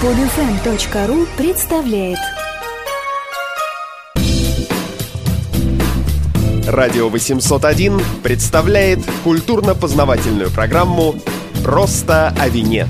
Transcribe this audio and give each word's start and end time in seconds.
Подфм.ру 0.00 1.26
представляет 1.36 2.16
Радио 6.66 7.10
801 7.10 8.00
представляет 8.22 9.00
культурно-познавательную 9.24 10.50
программу 10.50 11.16
«Просто 11.62 12.28
о 12.28 12.48
вине». 12.48 12.88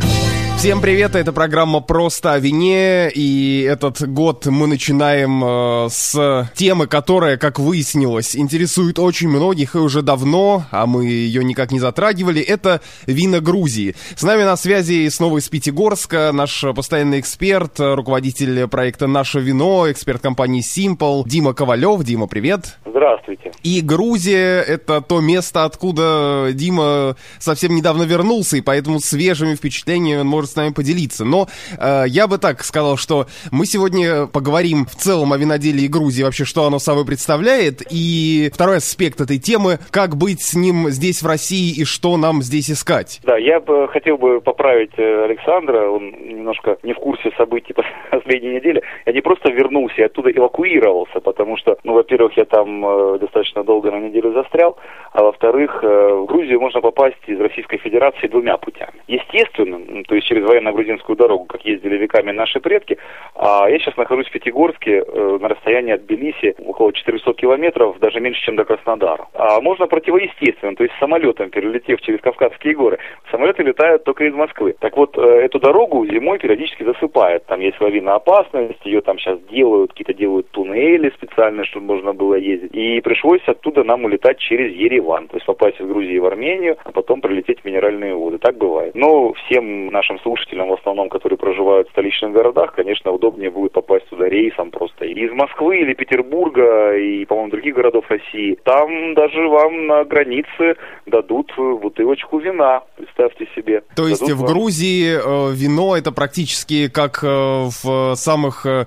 Всем 0.61 0.83
привет, 0.83 1.15
это 1.15 1.33
программа 1.33 1.81
«Просто 1.81 2.35
о 2.35 2.39
вине», 2.39 3.11
и 3.11 3.63
этот 3.67 4.07
год 4.07 4.45
мы 4.45 4.67
начинаем 4.67 5.43
э, 5.43 5.89
с 5.89 6.51
темы, 6.55 6.87
которая, 6.87 7.39
как 7.39 7.59
выяснилось, 7.59 8.37
интересует 8.37 8.99
очень 8.99 9.31
многих 9.31 9.75
и 9.75 9.79
уже 9.79 10.03
давно, 10.03 10.67
а 10.71 10.85
мы 10.85 11.07
ее 11.07 11.43
никак 11.45 11.73
не 11.73 11.81
затрагивали, 11.81 12.43
это 12.43 12.83
вина 13.07 13.41
Грузии. 13.41 13.97
С 14.15 14.23
нами 14.23 14.43
на 14.43 14.55
связи 14.59 15.09
снова 15.09 15.39
из 15.39 15.49
Пятигорска 15.49 16.31
наш 16.31 16.63
постоянный 16.77 17.21
эксперт, 17.21 17.81
руководитель 17.81 18.69
проекта 18.69 19.07
«Наше 19.07 19.41
вино», 19.41 19.91
эксперт 19.91 20.21
компании 20.21 20.63
Simple, 20.63 21.23
Дима 21.27 21.55
Ковалев. 21.55 22.05
Дима, 22.05 22.27
привет. 22.27 22.77
Здравствуйте. 22.85 23.53
И 23.63 23.81
Грузия— 23.81 24.61
это 24.67 25.01
то 25.01 25.21
место, 25.21 25.65
откуда 25.65 26.51
Дима 26.53 27.17
совсем 27.39 27.75
недавно 27.75 28.03
вернулся, 28.03 28.59
и 28.59 28.61
поэтому 28.61 29.01
свежими 29.01 29.55
впечатлениями 29.55 30.21
он 30.21 30.27
может 30.27 30.50
с 30.51 30.57
нами 30.57 30.73
поделиться. 30.73 31.25
Но 31.25 31.49
э, 31.79 32.05
я 32.09 32.27
бы 32.27 32.39
так 32.39 32.63
сказал, 32.65 32.97
что 32.97 33.27
мы 33.51 33.67
сегодня 33.67 34.27
поговорим 34.27 34.87
в 34.87 34.95
целом 34.95 35.33
о 35.33 35.39
виноделии 35.39 35.87
Грузии, 35.87 36.23
вообще, 36.23 36.45
что 36.45 36.65
оно 36.65 36.79
собой 36.79 37.05
представляет, 37.07 37.83
и 37.91 38.51
второй 38.53 38.79
аспект 38.79 39.21
этой 39.21 39.39
темы— 39.39 39.79
как 39.91 40.17
быть 40.17 40.41
с 40.43 40.55
ним 40.55 40.89
здесь, 40.89 41.23
в 41.23 41.27
России, 41.27 41.81
и 41.81 41.85
что 41.85 42.17
нам 42.17 42.43
здесь 42.43 42.71
искать. 42.71 43.21
Да, 43.25 43.37
я 43.37 43.61
бы 43.61 43.89
хотел 43.89 44.17
бы 44.17 44.41
поправить 44.41 44.93
э, 44.97 45.25
Александра, 45.25 45.89
он 45.89 46.11
немножко 46.11 46.79
не 46.83 46.93
в 46.93 46.99
курсе 46.99 47.31
событий 47.37 47.75
последней 48.11 48.55
недели. 48.55 48.83
Я 49.07 49.13
не 49.13 49.21
просто 49.21 49.51
вернулся, 49.51 49.95
я 49.99 50.07
оттуда 50.07 50.31
эвакуировался, 50.31 51.21
потому 51.21 51.57
что, 51.57 51.77
ну, 51.85 51.95
во-первых, 51.95 52.37
я 52.37 52.45
там 52.45 52.85
э, 52.85 53.19
достаточно 53.19 53.65
долго 53.65 53.91
на 53.91 54.01
неделю 54.01 54.33
застрял, 54.33 54.77
а 55.13 55.23
во-вторых, 55.23 55.81
э, 55.83 56.15
в 56.15 56.27
Грузию 56.27 56.61
можно 56.61 56.81
попасть 56.81 57.17
из 57.27 57.41
Российской 57.41 57.79
Федерации 57.79 58.29
двумя 58.29 58.57
путями. 58.57 59.03
Естественно, 59.07 60.05
то 60.05 60.15
есть 60.15 60.27
через 60.27 60.40
военно-грузинскую 60.47 61.17
дорогу, 61.17 61.45
как 61.45 61.65
ездили 61.65 61.97
веками 61.97 62.33
наши 62.33 62.61
предки, 62.61 62.99
а 63.35 63.69
я 63.69 63.79
сейчас 63.79 63.97
нахожусь 63.97 64.29
в 64.29 64.33
Пятигорске 64.33 65.03
э, 65.07 65.39
на 65.41 65.49
расстоянии 65.49 65.95
от 65.95 66.05
Тбилиси 66.07 66.55
около 66.59 66.93
400 66.93 67.33
километров, 67.35 67.99
даже 67.99 68.21
меньше, 68.21 68.43
чем 68.43 68.57
до 68.57 68.65
Краснодара. 68.65 69.29
А 69.35 69.61
можно 69.61 69.87
противоестественно, 69.87 70.75
то 70.77 70.85
есть 70.85 70.95
самолетом, 70.99 71.51
перелетев 71.51 72.01
через 72.01 72.21
Кавказские 72.21 72.75
горы. 72.75 72.99
Самолеты 73.31 73.63
летают 73.63 74.05
только 74.05 74.25
из 74.25 74.35
Москвы. 74.35 74.75
Так 74.79 74.97
вот, 74.97 75.17
э, 75.17 75.21
эту 75.21 75.59
дорогу 75.59 76.07
зимой 76.07 76.39
периодически 76.39 76.85
засыпает. 76.85 77.47
Там 77.47 77.61
есть 77.61 77.81
лавина 77.81 78.17
опасность, 78.17 78.85
ее 78.85 79.01
там 79.01 79.19
сейчас 79.19 79.41
делают, 79.51 79.91
какие-то 79.93 80.15
делают 80.15 80.51
туннели 80.51 81.11
специальные, 81.11 81.65
чтобы 81.65 81.87
можно 81.87 82.13
было 82.13 82.35
ездить. 82.35 82.75
И 82.75 83.01
пришлось 83.01 83.43
оттуда 83.47 83.85
нам 83.85 84.05
улетать 84.05 84.39
через 84.39 84.73
Ереван, 84.75 85.29
то 85.29 85.37
есть 85.37 85.47
попасть 85.47 85.81
из 85.81 85.87
Грузии 85.87 86.19
в 86.19 86.27
Армению, 86.27 86.77
а 86.85 86.93
потом 86.93 87.21
прилететь 87.21 87.61
в 87.61 87.65
Минеральные 87.65 88.15
воды. 88.15 88.39
Так 88.39 88.57
бывает. 88.57 88.95
Но 88.95 89.33
всем 89.33 89.87
нашим 89.89 90.19
слушателям, 90.21 90.30
в 90.69 90.75
основном, 90.75 91.09
которые 91.09 91.39
проживают 91.39 91.89
в 91.89 91.93
столичных 91.93 92.33
городах, 92.33 92.75
конечно, 92.75 93.11
удобнее 93.11 93.51
будет 93.51 93.73
попасть 93.73 94.07
туда 94.09 94.29
рейсом 94.29 94.71
просто 94.71 95.05
из 95.05 95.33
Москвы 95.33 95.81
или 95.81 95.95
Петербурга 95.95 96.97
и, 96.97 97.25
по-моему, 97.25 97.51
других 97.51 97.75
городов 97.75 98.05
России. 98.09 98.59
Там 98.65 99.15
даже 99.15 99.49
вам 99.49 99.87
на 99.87 100.05
границе 100.05 100.77
дадут 101.07 101.53
бутылочку 101.57 102.39
вина, 102.39 102.83
представьте 102.97 103.49
себе. 103.55 103.83
То 103.97 104.07
есть 104.07 104.21
дадут 104.21 104.37
в 104.37 104.41
вам... 104.43 104.53
Грузии 104.53 105.17
э, 105.17 105.53
вино 105.55 105.97
это 105.97 106.13
практически 106.13 106.89
как 106.89 107.23
э, 107.23 107.27
в 107.27 108.15
самых 108.15 108.67
э, 108.67 108.87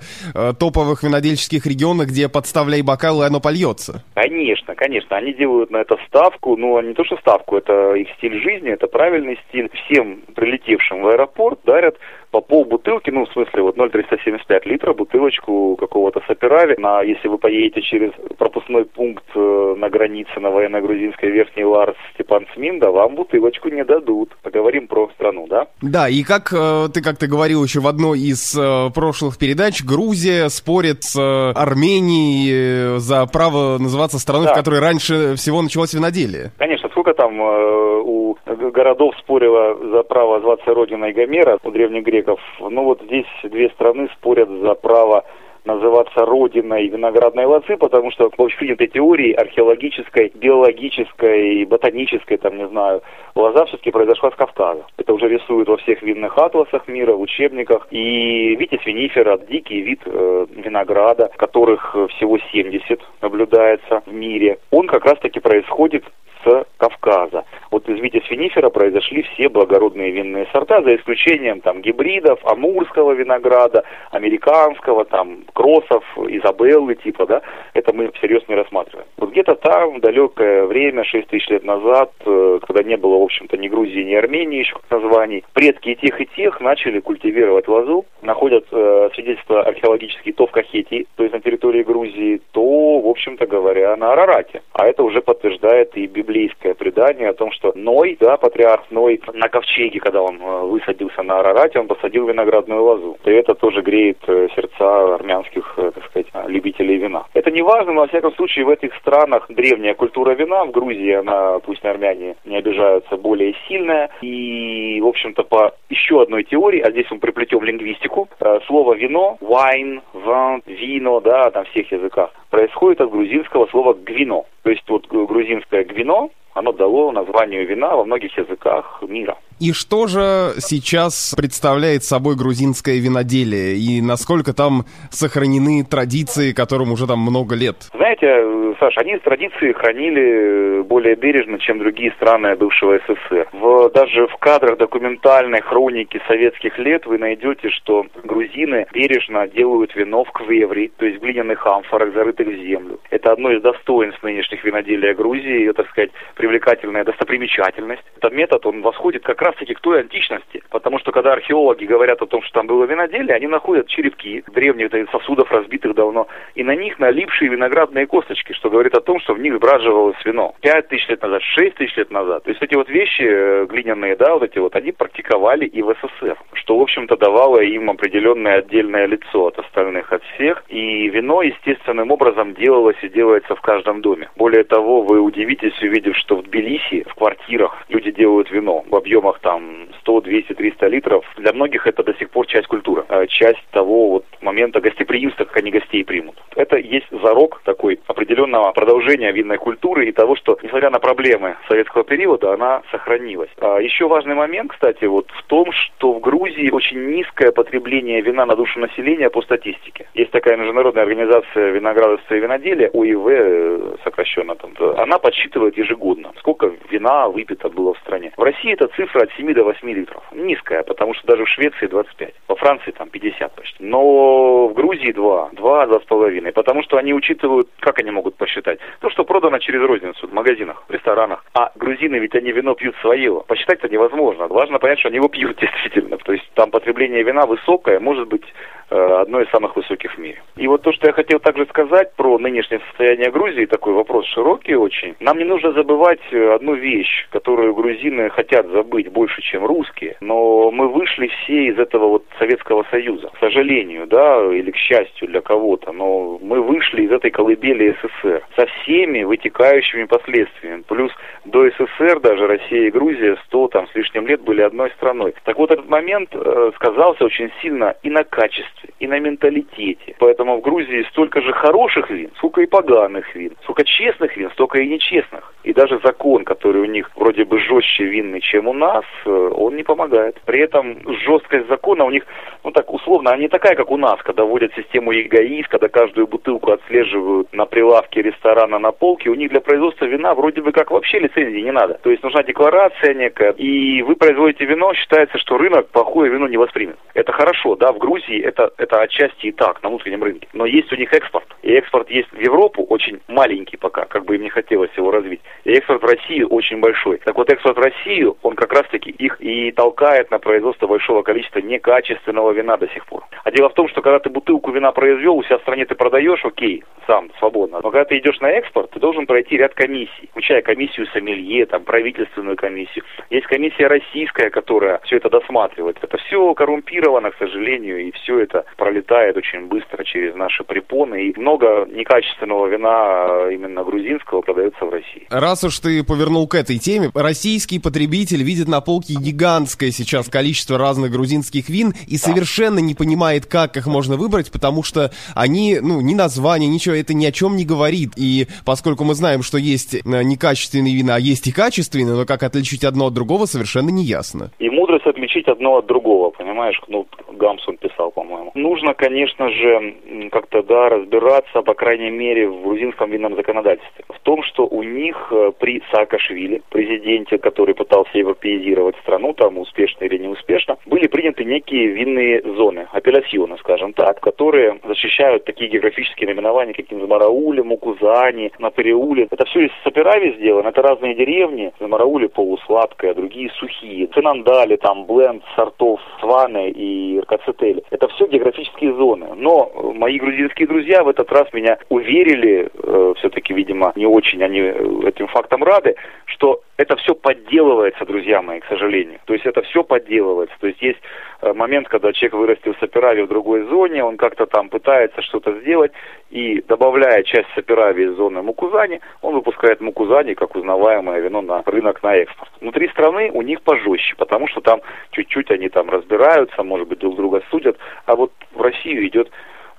топовых 0.60 1.04
винодельческих 1.04 1.66
регионах, 1.66 2.08
где 2.08 2.30
подставляй 2.30 2.82
бокал, 2.82 3.24
и 3.24 3.26
оно 3.26 3.40
польется. 3.40 4.04
Конечно, 4.14 4.76
конечно. 4.76 5.18
Они 5.18 5.34
делают 5.34 5.72
на 5.72 5.78
это 5.78 5.98
ставку. 6.08 6.56
Ну, 6.58 6.80
не 6.82 6.94
то, 6.94 7.04
что 7.04 7.18
ставку, 7.18 7.58
это 7.58 7.94
их 7.96 8.08
стиль 8.18 8.42
жизни, 8.42 8.72
это 8.72 8.88
правильный 8.88 9.40
стиль. 9.50 9.70
Всем 9.86 10.22
прилетевшим 10.36 11.02
в 11.02 11.08
аэропорт 11.08 11.23
дарят 11.66 12.00
по 12.34 12.42
пол 12.42 12.66
бутылки, 12.66 13.12
ну, 13.12 13.28
в 13.28 13.32
смысле, 13.32 13.62
вот 13.62 13.78
0,375 13.78 14.66
литра, 14.66 14.94
бутылочку 14.94 15.76
какого-то 15.76 16.20
саперави. 16.28 16.76
На, 16.80 17.04
если 17.04 17.28
вы 17.28 17.38
поедете 17.38 17.84
через 17.84 18.10
пропускной 18.40 18.86
пункт 18.86 19.24
э, 19.36 19.76
на 19.78 19.88
границе 19.88 20.40
на 20.40 20.50
военно-грузинской 20.50 21.30
Верхней 21.30 21.64
Ларс 21.64 21.96
Степан 22.16 22.48
Сминда, 22.56 22.90
вам 22.90 23.14
бутылочку 23.14 23.70
не 23.70 23.84
дадут. 23.86 24.36
Поговорим 24.42 24.88
про 24.88 25.12
страну, 25.14 25.46
да? 25.48 25.68
Да, 25.84 26.10
и 26.10 26.24
как 26.24 26.52
э, 26.52 26.88
ты 26.92 27.04
как 27.04 27.18
ты 27.18 27.28
говорил 27.28 27.64
еще 27.64 27.82
в 27.82 27.88
одной 27.88 28.18
из 28.18 28.58
э, 28.58 28.90
прошлых 28.96 29.38
передач, 29.38 29.84
Грузия 29.84 30.50
спорит 30.50 31.04
с 31.04 31.16
Арменией 31.56 32.98
за 32.98 33.28
право 33.28 33.78
называться 33.78 34.18
страной, 34.18 34.48
Да. 34.48 34.54
в 34.54 34.56
которой 34.56 34.80
раньше 34.80 35.36
всего 35.36 35.62
началось 35.62 35.94
виноделие. 35.94 36.52
Конечно, 36.58 36.90
сколько 36.90 37.14
там 37.14 37.40
у 37.40 38.38
городов 38.74 39.14
спорило 39.20 39.78
за 39.92 40.04
право 40.04 40.40
зваться 40.42 40.74
родиной 40.74 41.14
Гомера 41.14 41.60
у 41.64 41.72
древних 41.72 42.04
греков. 42.04 42.23
Ну 42.60 42.84
вот 42.84 43.02
здесь 43.04 43.26
две 43.44 43.70
страны 43.70 44.10
спорят 44.18 44.50
за 44.50 44.76
право 44.76 45.24
называться 45.66 46.26
родиной 46.26 46.88
виноградной 46.88 47.46
лозы, 47.46 47.78
потому 47.78 48.12
что 48.12 48.30
в 48.30 48.42
общепринятой 48.42 48.88
теории 48.88 49.32
археологической, 49.32 50.32
биологической, 50.36 51.66
ботанической, 51.66 52.38
там, 52.38 52.58
не 52.58 52.68
знаю, 52.68 53.02
лоза 53.36 53.66
все-таки 53.66 53.92
произошла 53.92 54.32
с 54.32 54.36
Кавказа. 54.36 54.86
Это 54.98 55.14
уже 55.14 55.30
рисуют 55.30 55.70
во 55.70 55.78
всех 55.78 56.02
винных 56.02 56.38
атласах 56.38 56.88
мира, 56.88 57.14
в 57.14 57.22
учебниках. 57.22 57.88
И 57.92 58.56
витис 58.56 58.86
винифера, 58.86 59.38
дикий 59.38 59.82
вид 59.82 60.02
э, 60.06 60.46
винограда, 60.50 61.32
которых 61.38 61.96
всего 62.10 62.38
70 62.52 63.00
наблюдается 63.22 64.02
в 64.06 64.14
мире, 64.14 64.60
он 64.72 64.88
как 64.88 65.06
раз-таки 65.06 65.40
происходит 65.40 66.04
с 66.44 66.66
Кавказа. 66.78 67.46
Вот 67.72 67.88
из 67.90 68.00
витис 68.00 68.30
винифера 68.30 68.70
произошли 68.70 69.24
все 69.24 69.50
благородные 69.50 70.12
винные 70.12 70.48
сорта, 70.52 70.82
за 70.82 70.96
исключением 70.96 71.62
там 71.62 71.82
гибридов, 71.82 72.40
амурского 72.46 73.14
винограда, 73.14 73.84
американского, 74.12 75.06
там 75.06 75.44
кроссов, 75.54 76.04
изабеллы 76.18 76.96
типа, 76.96 77.26
да, 77.26 77.42
это 77.74 77.94
мы 77.94 78.12
всерьез 78.12 78.44
не 78.48 78.56
рассматриваем. 78.56 79.08
Вот 79.18 79.32
где-то 79.32 79.56
там, 79.56 79.98
в 79.98 80.02
далекое 80.02 80.66
время, 80.66 81.04
6 81.04 81.28
тысяч 81.28 81.48
лет 81.50 81.64
назад, 81.64 82.12
э, 82.26 82.60
когда 82.66 82.84
не 82.84 82.98
было, 82.98 83.18
в 83.18 83.24
общем-то, 83.24 83.58
ни 83.58 83.68
Грузии, 83.68 84.04
ни 84.04 84.14
Армении 84.14 84.60
еще 84.60 84.76
как 84.76 85.02
названий, 85.02 85.44
предки 85.54 85.90
и 85.90 85.96
тех, 85.96 86.20
и 86.20 86.26
тех 86.26 86.60
начали 86.62 87.00
культивировать 87.00 87.68
лозу, 87.68 88.06
находят 88.22 88.66
э, 88.72 89.10
свидетельства 89.16 89.64
археологические 89.64 90.34
то 90.34 90.48
в 90.48 90.52
Кахетии, 90.52 91.08
то 91.16 91.24
есть 91.24 91.34
на 91.34 91.42
территории 91.42 91.84
Грузии, 91.84 92.42
то, 92.52 93.00
в 93.00 93.08
общем-то 93.08 93.46
говоря, 93.46 93.96
на 93.96 94.14
Арарате. 94.14 94.62
А 94.74 94.86
это 94.86 95.04
уже 95.04 95.22
подтверждает 95.22 95.96
и 95.98 96.08
библейское 96.34 96.74
предание 96.74 97.30
о 97.30 97.34
том, 97.34 97.52
что 97.52 97.74
Ной, 97.76 98.18
да, 98.20 98.38
патриарх 98.38 98.90
Ной, 98.90 99.22
на 99.34 99.50
ковчеге, 99.50 100.00
когда 100.00 100.22
он 100.22 100.42
э, 100.42 100.62
высадился 100.66 101.22
на 101.22 101.40
Арарате, 101.40 101.80
он 101.80 101.88
посадил 101.88 102.28
виноградную 102.28 102.82
лозу. 102.82 103.18
И 103.24 103.30
это 103.30 103.54
тоже 103.54 103.82
греет 103.82 104.18
э, 104.26 104.48
сердца 104.56 105.16
армянских, 105.16 105.74
э, 105.78 105.92
так 105.94 106.06
сказать, 106.06 106.28
любителей 106.48 106.98
вина. 106.98 107.26
Это 107.34 107.52
не 107.52 107.62
важно, 107.62 107.94
но, 107.94 108.02
во 108.02 108.08
всяком 108.08 108.34
случае, 108.34 108.66
в 108.66 108.70
этих 108.70 108.96
странах 108.96 109.46
древняя 109.50 109.94
культура 109.94 110.32
вина, 110.32 110.66
в 110.66 110.72
Грузии 110.72 111.14
она, 111.14 111.60
пусть 111.60 111.84
на 111.84 111.92
армяне 111.92 112.36
не 112.46 112.58
обижаются, 112.58 113.16
более 113.16 113.54
сильная. 113.68 114.10
И, 114.22 115.00
в 115.02 115.08
общем-то, 115.08 115.44
по 115.44 115.74
еще 115.90 116.22
одной 116.22 116.44
теории, 116.44 116.82
а 116.82 116.90
здесь 116.90 117.06
мы 117.12 117.20
приплетем 117.20 117.64
лингвистику, 117.64 118.28
слово 118.66 118.96
вино, 118.96 119.38
wine, 119.40 120.02
vin, 120.14 120.64
вино, 120.66 121.20
да, 121.20 121.52
на 121.54 121.64
всех 121.66 121.92
языках, 121.92 122.32
происходит 122.50 123.02
от 123.02 123.12
грузинского 123.12 123.68
слова 123.68 123.94
гвино. 123.94 124.46
То 124.64 124.70
есть 124.70 124.90
вот 124.90 125.08
гру- 125.08 125.28
грузинское 125.28 125.84
гвино, 125.84 126.30
оно 126.54 126.72
дало 126.72 127.12
название 127.12 127.66
вина 127.66 127.96
во 127.96 128.06
многих 128.06 128.38
языках 128.38 129.04
мира. 129.08 129.38
И 129.64 129.72
что 129.72 130.08
же 130.08 130.60
сейчас 130.60 131.34
представляет 131.38 132.04
собой 132.04 132.36
грузинское 132.36 133.00
виноделие? 133.00 133.78
И 133.78 134.02
насколько 134.02 134.52
там 134.52 134.84
сохранены 135.10 135.86
традиции, 135.90 136.52
которым 136.52 136.92
уже 136.92 137.08
там 137.08 137.20
много 137.20 137.56
лет? 137.56 137.78
Знаете, 137.96 138.28
э, 138.28 138.74
Саш, 138.78 138.98
они 138.98 139.18
традиции 139.20 139.72
хранили 139.72 140.80
э, 140.80 140.84
более 140.84 141.16
бережно, 141.16 141.60
чем 141.60 141.80
другие 141.80 142.12
страны 142.12 142.58
бывшего 142.58 143.00
СССР. 143.08 143.48
В, 143.54 143.90
даже 143.92 144.28
в 144.28 144.36
кадрах 144.36 144.78
документальной 144.78 145.62
хроники 145.62 146.20
советских 146.28 146.78
лет 146.78 147.06
вы 147.06 147.18
найдете, 147.18 147.70
что 147.70 148.06
грузины 148.22 148.86
бережно 148.94 149.48
делают 149.48 149.96
вино 149.96 150.26
в 150.26 150.32
квевре, 150.34 150.92
то 150.98 151.06
есть 151.06 151.20
в 151.20 151.24
глиняных 151.24 151.66
амфорах, 151.66 152.14
зарытых 152.14 152.48
в 152.48 152.58
землю. 152.68 153.00
Это 153.12 153.32
одно 153.32 153.50
из 153.54 153.62
достоинств 153.62 154.22
нынешних 154.24 154.62
виноделия 154.66 155.14
Грузии, 155.14 155.62
ее, 155.64 155.72
так 155.72 155.90
сказать, 155.90 156.12
привлекательная 156.36 157.06
достопримечательность. 157.06 158.04
Этот 158.18 158.34
метод, 158.34 158.66
он 158.66 158.82
восходит 158.82 159.24
как 159.24 159.42
раз 159.42 159.53
раз-таки 159.54 159.74
к 159.74 159.80
той 159.80 160.02
античности. 160.02 160.64
Потому 160.70 161.00
что 161.00 161.12
когда 161.12 161.34
археологи 161.34 161.86
говорят 161.86 162.22
о 162.22 162.26
том, 162.26 162.42
что 162.44 162.54
там 162.54 162.68
было 162.68 162.86
виноделие, 162.86 163.36
они 163.36 163.48
находят 163.48 163.88
черепки 163.88 164.44
древних 164.54 164.90
сосудов, 165.12 165.52
разбитых 165.52 165.94
давно, 165.96 166.28
и 166.56 166.64
на 166.64 166.76
них 166.76 167.00
налипшие 167.00 167.50
виноградные 167.50 168.08
косточки, 168.08 168.54
что 168.54 168.70
говорит 168.70 168.96
о 168.96 169.02
том, 169.02 169.20
что 169.20 169.34
в 169.34 169.40
них 169.40 169.56
сбраживалось 169.56 170.18
вино. 170.26 170.56
Пять 170.62 170.88
тысяч 170.88 171.08
лет 171.08 171.22
назад, 171.22 171.42
шесть 171.42 171.76
тысяч 171.76 171.96
лет 171.96 172.12
назад. 172.12 172.44
То 172.44 172.50
есть 172.50 172.62
эти 172.62 172.76
вот 172.76 172.90
вещи 172.90 173.24
э, 173.24 173.66
глиняные, 173.66 174.16
да, 174.16 174.34
вот 174.34 174.44
эти 174.44 174.60
вот, 174.60 174.76
они 174.76 174.92
практиковали 174.92 175.66
и 175.66 175.82
в 175.82 175.94
СССР, 175.94 176.38
что, 176.54 176.78
в 176.78 176.82
общем-то, 176.82 177.18
давало 177.18 177.60
им 177.60 177.90
определенное 177.90 178.60
отдельное 178.60 179.06
лицо 179.06 179.48
от 179.48 179.60
остальных, 179.60 180.12
от 180.12 180.24
всех. 180.36 180.64
И 180.70 181.10
вино 181.10 181.42
естественным 181.42 182.12
образом 182.12 182.54
делалось 182.54 182.98
и 183.02 183.10
делается 183.10 183.56
в 183.56 183.62
каждом 183.62 184.02
доме. 184.02 184.30
Более 184.36 184.64
того, 184.64 185.02
вы 185.02 185.20
удивитесь, 185.20 185.80
увидев, 185.82 186.16
что 186.18 186.38
в 186.38 186.44
Тбилиси, 186.44 187.04
в 187.10 187.16
квартирах 187.16 187.84
люди 187.90 188.12
делают 188.12 188.52
вино 188.52 188.84
в 188.90 188.96
объемах 188.96 189.40
там 189.44 189.88
100, 190.00 190.22
200, 190.22 190.54
300 190.54 190.88
литров. 190.88 191.26
Для 191.38 191.54
многих 191.54 191.86
это 191.86 192.04
до 192.04 192.14
сих 192.16 192.30
пор 192.32 192.48
часть 192.48 192.68
культуры, 192.68 193.06
а 193.10 193.28
часть 193.28 193.64
того 193.72 194.10
вот 194.10 194.26
момента 194.42 194.80
гостеприимства, 194.80 195.44
как 195.46 195.58
они 195.58 195.72
гостей 195.72 196.04
примут. 196.04 196.36
Это 196.56 196.78
есть 196.78 197.08
зарок 197.12 197.62
такой 197.64 198.00
определенного 198.08 198.72
продолжения 198.72 199.32
винной 199.32 199.58
культуры 199.58 200.08
и 200.08 200.12
того, 200.12 200.36
что, 200.36 200.58
несмотря 200.64 200.90
на 200.90 201.00
проблемы 201.00 201.58
советского 201.68 202.04
периода, 202.04 202.54
она 202.54 202.82
сохранилась. 202.92 203.50
А 203.60 203.80
еще 203.80 204.08
важный 204.08 204.36
момент, 204.36 204.72
кстати, 204.72 205.06
вот 205.06 205.30
в 205.32 205.44
том, 205.44 205.72
что 205.72 206.14
в 206.14 206.20
Грузии 206.20 206.72
очень 206.72 207.12
низкое 207.12 207.52
потребление 207.52 208.22
вина 208.22 208.46
на 208.46 208.56
душу 208.56 208.80
населения 208.80 209.30
по 209.30 209.42
статистике. 209.42 210.08
Есть 210.14 210.32
такая 210.32 210.58
международная 210.58 211.04
организация 211.04 211.72
виноградарства 211.72 212.36
и 212.36 212.40
виноделия, 212.40 212.90
УИВ 212.94 213.28
э, 213.28 213.96
сокращенно 214.04 214.56
там, 214.56 214.74
она 214.98 215.20
подсчитывает 215.20 215.78
ежегодно, 215.78 216.32
сколько 216.40 216.72
вина 216.90 217.28
выпито 217.28 217.70
было 217.70 217.94
в 217.94 218.00
стране. 218.00 218.32
В 218.38 218.44
России 218.44 218.74
эта 218.74 218.88
цифра 218.88 219.23
от 219.24 219.32
7 219.34 219.54
до 219.54 219.64
8 219.64 219.90
литров. 219.92 220.24
Низкая, 220.32 220.84
потому 220.84 221.14
что 221.14 221.28
даже 221.28 221.46
в 221.46 221.50
Швеции 221.50 221.88
25. 221.88 222.34
Во 222.48 222.56
Франции 222.56 222.92
там 222.92 223.10
50 223.10 223.56
почти. 223.56 223.84
Но 223.84 224.68
в 224.68 224.74
Грузии 224.74 225.12
2, 225.12 225.50
2, 225.54 225.86
2,5. 225.86 226.52
Потому 226.52 226.84
что 226.84 226.98
они 226.98 227.14
учитывают, 227.14 227.68
как 227.80 228.00
они 228.00 228.12
могут 228.12 228.36
посчитать? 228.36 228.80
То, 229.00 229.10
что 229.10 229.24
продано 229.24 229.60
через 229.60 229.82
розницу 229.82 230.28
в 230.28 230.34
магазинах, 230.34 230.84
в 230.88 230.92
ресторанах. 230.92 231.44
А 231.54 231.72
грузины 231.76 232.18
ведь 232.18 232.36
они 232.36 232.52
вино 232.52 232.76
пьют 232.76 232.96
свое. 233.02 233.44
Посчитать-то 233.48 233.90
невозможно. 233.90 234.48
Важно 234.48 234.80
понять, 234.80 235.00
что 235.00 235.10
они 235.10 235.18
его 235.18 235.28
пьют 235.28 235.58
действительно. 235.62 236.18
То 236.18 236.34
есть 236.34 236.50
там 236.54 236.72
потребление 236.72 237.24
вина 237.24 237.46
высокое, 237.46 238.00
может 238.00 238.28
быть 238.28 238.44
э, 238.90 238.96
одно 238.96 239.42
из 239.42 239.50
самых 239.50 239.76
высоких 239.76 240.16
в 240.16 240.18
мире. 240.18 240.42
И 240.56 240.68
вот 240.68 240.82
то, 240.82 240.92
что 240.94 241.08
я 241.08 241.14
хотел 241.14 241.40
также 241.40 241.66
сказать 241.68 242.14
про 242.16 242.38
нынешнее 242.38 242.82
состояние 242.88 243.32
Грузии, 243.32 243.66
такой 243.66 243.94
вопрос 243.94 244.26
широкий 244.28 244.76
очень. 244.76 245.16
Нам 245.20 245.38
не 245.38 245.46
нужно 245.46 245.72
забывать 245.72 246.22
э, 246.32 246.54
одну 246.54 246.74
вещь, 246.76 247.28
которую 247.32 247.74
грузины 247.74 248.30
хотят 248.30 248.68
забыть 248.68 249.10
больше, 249.14 249.42
чем 249.42 249.66
русские. 249.66 250.18
Но 250.20 250.72
мы 250.72 250.90
вышли 250.90 251.28
все 251.28 251.68
из 251.68 251.80
этого 251.80 252.08
вот 252.08 252.26
Советского 252.40 252.86
Союза. 252.92 253.30
К 253.34 253.40
сожалению, 253.40 254.08
да, 254.08 254.44
или 254.54 254.72
к 254.72 254.76
счастью 254.76 255.28
для 255.28 255.42
кого-то, 255.42 255.92
но 255.94 256.40
мы 256.42 256.62
вышли 256.62 257.04
из 257.04 257.12
этой 257.12 257.32
колыбели 257.32 257.96
СССР 258.02 258.44
со 258.56 258.66
всеми 258.66 259.24
вытекающими 259.24 260.06
последствиями. 260.06 260.84
Плюс 260.88 261.12
до 261.46 261.70
СССР 261.70 262.20
даже 262.20 262.48
Россия 262.48 262.88
и 262.88 262.92
Грузия 262.92 263.38
100 263.46 263.68
там 263.70 263.88
с 263.88 263.96
лишним 263.96 264.28
лет 264.28 264.42
были 264.42 264.62
одной 264.62 264.92
страной. 264.92 265.34
Так 265.46 265.58
вот 265.58 265.72
этот 265.72 265.88
момент 265.90 266.30
э, 266.34 266.72
сказался 266.76 267.26
очень 267.26 267.52
сильно 267.62 267.96
и 268.04 268.10
на 268.10 268.24
качестве, 268.24 268.90
и 269.00 269.08
на 269.08 269.20
менталитете. 269.20 270.16
Поэтому 270.20 270.58
в 270.58 270.62
Грузии 270.62 271.06
столько 271.10 271.42
же 271.42 271.54
хороших 271.54 272.10
вин, 272.10 272.32
сколько 272.38 272.62
и 272.62 272.66
поганых 272.66 273.34
вин. 273.36 273.56
Сколько 273.64 273.84
честных 273.86 274.36
вин, 274.36 274.50
столько 274.52 274.80
и 274.80 274.88
нечестных. 274.88 275.54
И 275.64 275.74
даже 275.74 276.00
закон, 276.04 276.44
который 276.44 276.82
у 276.82 276.86
них 276.86 277.10
вроде 277.16 277.46
бы 277.46 277.60
жестче 277.60 278.06
винный, 278.06 278.42
чем 278.42 278.68
у 278.68 278.74
нас, 278.74 279.03
э, 279.26 279.30
он 279.30 279.76
не 279.76 279.84
помогает. 279.84 280.40
При 280.46 280.60
этом 280.60 281.00
жесткость 281.26 281.68
закона 281.68 282.06
у 282.06 282.12
них, 282.12 282.26
ну 282.64 282.72
так 282.72 282.94
условно, 282.94 283.32
она 283.32 283.40
не 283.40 283.48
такая, 283.48 283.76
как 283.76 283.92
у 283.92 283.98
нас, 283.98 284.22
когда 284.24 284.44
вводят 284.44 284.74
систему 284.76 285.12
ЕГАИС, 285.12 285.68
когда 285.68 285.88
каждую 285.88 286.28
бутылку 286.28 286.72
отслеживают 286.72 287.54
на 287.54 287.66
прилавке 287.66 288.22
ресторана 288.22 288.80
на 288.80 288.92
полке. 288.92 289.30
У 289.30 289.36
них 289.36 289.50
для 289.50 289.62
производства 289.62 290.06
вина 290.06 290.34
вроде 290.34 290.62
бы 290.62 290.72
как 290.72 290.92
вообще 290.92 291.20
лицензии 291.20 291.62
не 291.62 291.72
надо. 291.72 292.00
То 292.04 292.10
есть 292.10 292.24
нужна 292.24 292.44
декларация 292.44 293.14
некая, 293.14 293.52
и 293.52 294.02
вы 294.02 294.16
производите 294.16 294.66
вино, 294.66 294.94
считается, 294.94 295.38
что 295.38 295.58
рынок 295.58 295.90
плохое 295.90 296.32
вино 296.32 296.48
не 296.48 296.58
воспримет. 296.58 296.98
Это 297.14 297.32
хорошо, 297.32 297.76
да, 297.76 297.92
в 297.92 297.98
Грузии 297.98 298.42
это, 298.42 298.72
это 298.78 299.02
отчасти 299.02 299.48
и 299.48 299.52
так, 299.52 299.82
на 299.84 299.90
внутреннем 299.90 300.24
рынке. 300.24 300.48
Но 300.54 300.66
есть 300.66 300.92
у 300.92 300.96
них 300.96 301.14
экспорт. 301.14 301.48
И 301.62 301.72
экспорт 301.74 302.10
есть 302.10 302.32
в 302.32 302.40
Европу, 302.40 302.84
очень 302.84 303.20
маленький 303.28 303.78
пока, 303.78 304.06
как 304.06 304.26
бы 304.26 304.36
им 304.36 304.44
не 304.44 304.50
хотелось 304.50 304.92
его 304.96 305.12
развить. 305.12 305.42
И 305.64 305.72
экспорт 305.72 306.02
в 306.02 306.06
Россию 306.06 306.50
очень 306.50 306.80
большой. 306.80 307.20
Так 307.20 307.38
вот, 307.38 307.50
экспорт 307.50 307.78
в 307.78 307.82
Россию, 307.82 308.38
он 308.42 308.56
как 308.56 308.74
раз-таки 308.94 309.12
их 309.12 309.38
и 309.40 309.72
толкает 309.72 310.32
на 310.32 310.40
производство 310.40 310.88
большого 310.88 311.24
количества 311.24 311.60
некачественного 311.60 312.52
вина 312.52 312.78
до 312.78 312.88
сих 312.90 313.06
пор. 313.06 313.24
А 313.44 313.52
дело 313.52 313.70
в 313.70 313.74
том, 313.74 313.90
что 313.90 314.02
когда 314.02 314.20
ты 314.20 314.30
бутылку 314.30 314.72
вина 314.72 314.92
произвел, 314.92 315.38
у 315.38 315.44
себя 315.44 315.58
в 315.58 315.62
стране 315.62 315.86
ты 315.86 315.96
продаешь, 315.96 316.44
окей, 316.46 316.84
сам, 317.08 317.32
свободно. 317.40 317.80
Но 317.84 317.92
когда 317.92 318.06
ты 318.06 318.18
идешь 318.18 318.40
на 318.40 318.50
экспорт, 318.52 318.92
ты 318.92 319.00
должен 319.00 319.26
пройти 319.26 319.58
ряд 319.58 319.74
комиссий, 319.74 320.30
включая 320.32 320.62
комиссию 320.62 321.08
сомелье, 321.08 321.66
там, 321.66 321.84
правительственную 321.84 322.56
комиссию. 322.56 323.04
Есть 323.30 323.48
комиссия 323.48 323.88
российская, 323.88 324.50
которая 324.50 325.00
все 325.06 325.18
это 325.18 325.30
досматривает. 325.30 325.98
Это 326.02 326.18
все 326.18 326.54
коррумпировано, 326.54 327.32
к 327.32 327.38
сожалению, 327.38 328.08
и 328.08 328.12
все 328.12 328.40
это 328.40 328.66
пролетает 328.78 329.38
очень 329.38 329.68
быстро 329.68 330.04
через 330.04 330.36
наши 330.36 330.64
препоны. 330.64 331.28
И 331.28 331.40
много 331.40 331.86
некачественного 331.92 332.68
вина 332.68 333.50
именно 333.52 333.84
грузинского 333.84 334.42
продается 334.42 334.86
в 334.86 334.90
России. 334.90 335.28
Раз 335.30 335.64
уж 335.64 335.80
ты 335.80 336.04
повернул 336.04 336.48
к 336.48 336.56
этой 336.56 336.78
теме, 336.78 337.10
российский 337.16 337.80
потребитель 337.80 338.44
видит 338.44 338.68
на 338.68 338.82
полке 338.84 339.16
гигантское 339.16 339.90
сейчас 339.92 340.30
количество 340.30 340.78
разных 340.78 341.12
грузинских 341.12 341.70
вин 341.70 341.94
и 342.08 342.18
совершенно 342.18 342.80
не 342.80 342.94
понимает, 342.94 343.46
как 343.48 343.78
их 343.78 343.88
можно 343.88 344.16
выбрать, 344.16 344.52
потому 344.52 344.84
что 344.84 345.12
они, 345.34 345.80
ну, 345.82 346.02
ни 346.02 346.14
название, 346.14 346.70
ничего, 346.70 346.96
это 346.96 347.14
ни 347.14 347.26
о 347.26 347.32
чем 347.32 347.56
не 347.56 347.66
говорит. 347.66 348.12
И 348.18 348.48
поскольку 348.66 349.04
мы 349.04 349.16
знаем, 349.16 349.42
что 349.42 349.58
есть 349.58 349.96
э, 349.96 350.00
некачественные 350.06 350.96
вина, 350.96 351.16
а 351.16 351.20
есть 351.20 351.48
и 351.48 351.52
качественные, 351.52 352.16
но 352.16 352.26
как 352.26 352.44
отличить 352.44 352.84
одно 352.84 353.08
от 353.08 353.14
другого, 353.14 353.46
совершенно 353.46 353.90
не 353.90 354.04
ясно. 354.04 354.52
И 354.60 354.70
мудрость 354.70 355.06
отличить 355.06 355.48
одно 355.48 355.78
от 355.78 355.86
другого, 355.86 356.30
понимаешь? 356.32 356.80
Ну, 356.88 357.08
Гамсун 357.32 357.78
писал, 357.78 358.12
по-моему. 358.12 358.52
Нужно, 358.54 358.94
конечно 358.94 359.50
же, 359.50 359.96
как-то, 360.32 360.64
да, 360.64 360.90
разбираться, 360.90 361.62
по 361.62 361.74
крайней 361.74 362.12
мере, 362.12 362.50
в 362.50 362.64
грузинском 362.64 363.12
винном 363.12 363.36
законодательстве. 363.36 364.04
В 364.10 364.20
том, 364.20 364.44
что 364.44 364.66
у 364.66 364.84
них 364.84 365.16
э, 365.32 365.52
при 365.60 365.82
Саакашвили, 365.92 366.62
президенте, 366.70 367.38
который 367.38 367.76
пытался 367.76 368.18
европеизировать 368.18 368.73
страну, 369.02 369.34
там 369.34 369.58
успешно 369.58 370.06
или 370.06 370.18
неуспешно, 370.18 370.78
были 370.86 371.08
приняты 371.08 371.44
некие 371.44 371.88
винные 371.88 372.42
зоны, 372.42 372.88
апелляционы, 372.92 373.58
скажем 373.60 373.94
так, 373.94 374.20
которые 374.20 374.80
защищают 374.84 375.46
такие 375.46 375.70
географические 375.70 376.28
наименования, 376.28 376.74
как 376.74 376.86
Замарауле, 376.90 377.64
Мукузани, 377.64 378.52
Напереуле. 378.60 379.28
Это 379.30 379.46
все 379.46 379.66
из 379.66 379.72
Саперави 379.84 380.36
сделано, 380.38 380.70
это 380.70 380.82
разные 380.82 381.16
деревни. 381.16 381.72
Замарауле 381.80 382.30
полусладкая, 382.30 383.14
другие 383.14 383.50
сухие. 383.52 384.08
Цинандали, 384.08 384.76
там 384.78 385.06
бленд 385.06 385.44
сортов 385.56 386.00
Сваны 386.20 386.70
и 386.70 387.20
Ркацетели. 387.20 387.84
Это 387.92 388.08
все 388.10 388.28
географические 388.28 388.94
зоны. 388.94 389.28
Но 389.36 389.72
мои 389.96 390.18
грузинские 390.18 390.68
друзья 390.68 391.04
в 391.04 391.10
этот 391.10 391.32
раз 391.32 391.52
меня 391.54 391.78
уверили, 391.90 392.70
э, 392.74 393.14
все-таки, 393.18 393.54
видимо, 393.54 393.92
не 393.96 394.06
очень 394.06 394.44
они 394.44 394.60
э, 394.60 395.00
этим 395.08 395.28
фактом 395.28 395.64
рады, 395.64 395.96
что 396.26 396.62
это 396.78 396.96
все 396.98 397.14
подделывается, 397.16 398.06
друзья 398.06 398.42
мои, 398.42 398.60
к 398.64 398.70
сожалению. 398.70 399.20
То 399.26 399.34
есть 399.34 399.46
это 399.46 399.62
все 399.64 399.84
подделывается. 399.84 400.56
То 400.60 400.68
есть 400.68 400.82
есть 400.82 401.00
э, 401.42 401.54
момент, 401.54 401.88
когда 401.90 402.14
человек 402.14 402.34
вырастил 402.34 402.76
саперави 402.80 403.24
в 403.24 403.28
другой 403.28 403.64
зоне, 403.64 404.04
он 404.04 404.18
как-то 404.18 404.46
там 404.46 404.70
пытается 404.70 405.22
что-то 405.22 405.60
сделать, 405.60 405.92
и 406.30 406.62
добавляя 406.62 407.24
часть 407.24 407.50
саперави 407.56 408.06
из 408.06 408.16
зоны 408.16 408.42
Мукузани, 408.42 409.02
он 409.22 409.36
выпускает 409.36 409.82
Мукузани 409.82 410.34
как 410.34 410.56
узнаваемое 410.56 411.20
вино 411.20 411.42
на 411.42 411.62
рынок 411.66 412.02
на 412.04 412.16
экспорт. 412.16 412.52
Внутри 412.62 412.88
страны 412.90 413.32
у 413.34 413.42
них 413.42 413.62
пожестче, 413.62 414.16
потому 414.18 414.48
что 414.48 414.62
там 414.62 414.82
чуть-чуть 415.12 415.52
они 415.52 415.70
там 415.70 415.90
разбираются, 415.90 416.64
может 416.64 416.88
быть, 416.88 417.00
друг 417.00 417.16
друга 417.16 417.42
судят, 417.52 417.78
а 418.06 418.16
вот 418.16 418.32
в 418.54 418.62
Россию 418.62 419.08
идет 419.08 419.30